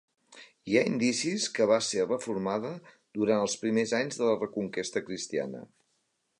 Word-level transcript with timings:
Hi 0.69 0.77
ha 0.79 0.85
indicis 0.91 1.43
que 1.57 1.67
va 1.73 1.77
ser 1.89 2.07
reformada 2.07 2.73
durant 3.19 3.45
els 3.45 3.59
primers 3.65 3.95
anys 4.01 4.21
de 4.23 4.29
la 4.31 4.35
Reconquesta 4.43 5.07
cristiana. 5.11 5.67